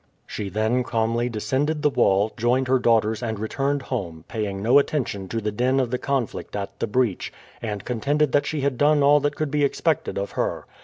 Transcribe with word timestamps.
She 0.25 0.49
then 0.49 0.81
calmly 0.81 1.29
descended 1.29 1.83
the 1.83 1.89
wall, 1.91 2.33
joined 2.35 2.67
her 2.67 2.79
daughters 2.79 3.21
and 3.21 3.37
returned 3.39 3.83
home, 3.83 4.25
paying 4.27 4.59
no 4.63 4.79
attention 4.79 5.27
to 5.27 5.39
the 5.39 5.51
din 5.51 5.79
of 5.79 5.91
the 5.91 5.99
conflict 5.99 6.55
at 6.55 6.79
the 6.79 6.87
breach, 6.87 7.31
and 7.61 7.85
contended 7.85 8.31
that 8.31 8.47
she 8.47 8.61
had 8.61 8.79
done 8.79 9.03
all 9.03 9.19
that 9.19 9.35
could 9.35 9.51
be 9.51 9.63
expected 9.63 10.17
of 10.17 10.31
her. 10.31 10.65